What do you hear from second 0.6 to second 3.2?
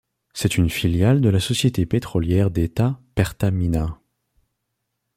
filiale de la société pétrolière d'État